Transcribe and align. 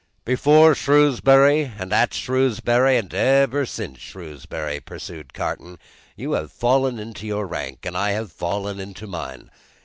"Before 0.25 0.73
Shrewsbury, 0.73 1.73
and 1.77 1.93
at 1.93 2.15
Shrewsbury, 2.15 2.97
and 2.97 3.13
ever 3.13 3.67
since 3.67 3.99
Shrewsbury," 3.99 4.79
pursued 4.79 5.31
Carton, 5.31 5.77
"you 6.15 6.31
have 6.31 6.51
fallen 6.51 6.97
into 6.97 7.27
your 7.27 7.45
rank, 7.45 7.85
and 7.85 7.95
I 7.95 8.13
have 8.13 8.31
fallen 8.31 8.79
into 8.79 9.05
mine. 9.05 9.51